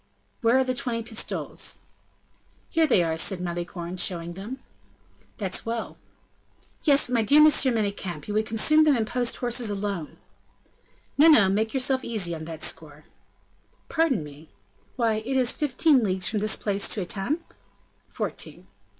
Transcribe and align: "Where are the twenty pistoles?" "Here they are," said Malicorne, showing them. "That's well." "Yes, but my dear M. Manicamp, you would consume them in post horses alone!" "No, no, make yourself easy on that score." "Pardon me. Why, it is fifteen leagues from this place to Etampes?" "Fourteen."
"Where 0.41 0.57
are 0.57 0.63
the 0.63 0.73
twenty 0.73 1.03
pistoles?" 1.03 1.81
"Here 2.71 2.87
they 2.87 3.03
are," 3.03 3.19
said 3.19 3.39
Malicorne, 3.39 3.97
showing 3.97 4.33
them. 4.33 4.57
"That's 5.37 5.63
well." 5.63 5.95
"Yes, 6.83 7.05
but 7.05 7.13
my 7.13 7.21
dear 7.21 7.39
M. 7.39 7.45
Manicamp, 7.45 8.27
you 8.27 8.33
would 8.33 8.47
consume 8.47 8.83
them 8.83 8.97
in 8.97 9.05
post 9.05 9.37
horses 9.37 9.69
alone!" 9.69 10.17
"No, 11.19 11.27
no, 11.27 11.49
make 11.49 11.71
yourself 11.75 12.03
easy 12.03 12.33
on 12.33 12.45
that 12.45 12.63
score." 12.63 13.03
"Pardon 13.89 14.23
me. 14.23 14.49
Why, 14.95 15.21
it 15.23 15.37
is 15.37 15.51
fifteen 15.51 16.03
leagues 16.03 16.27
from 16.27 16.39
this 16.39 16.55
place 16.57 16.89
to 16.89 17.01
Etampes?" 17.01 17.43
"Fourteen." 18.09 18.65